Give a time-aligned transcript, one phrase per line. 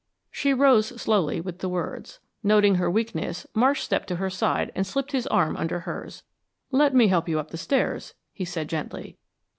[0.31, 2.19] She rose slowly with the words.
[2.41, 6.23] Noting her weakness, Marsh stepped to her side and slipped his arm under hers.
[6.71, 9.19] "Let me help you up the stairs," he said, gently.